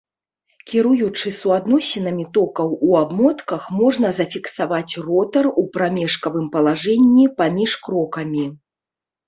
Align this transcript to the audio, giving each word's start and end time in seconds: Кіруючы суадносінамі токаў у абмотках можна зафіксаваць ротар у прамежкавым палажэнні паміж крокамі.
Кіруючы 0.69 1.33
суадносінамі 1.39 2.25
токаў 2.37 2.73
у 2.87 2.95
абмотках 3.01 3.69
можна 3.83 4.07
зафіксаваць 4.21 4.93
ротар 5.09 5.45
у 5.53 5.63
прамежкавым 5.79 6.51
палажэнні 6.59 7.31
паміж 7.39 7.81
крокамі. 7.87 8.45